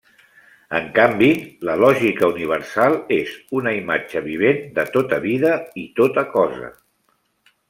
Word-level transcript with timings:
En 0.77 0.85
canvi, 0.93 1.27
la 1.69 1.75
lògica 1.81 2.29
universal 2.31 2.97
és 3.19 3.35
una 3.61 3.75
imatge 3.81 4.25
vivent 4.31 4.65
de 4.79 4.87
tota 4.97 5.21
vida 5.31 5.55
i 5.85 5.89
tota 6.03 6.27
cosa. 6.37 6.77